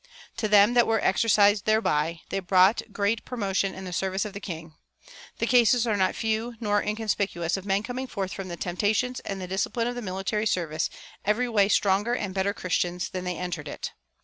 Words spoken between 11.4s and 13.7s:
way stronger and better Christians than they entered